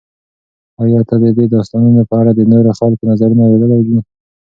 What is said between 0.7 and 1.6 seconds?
ایا ته د دې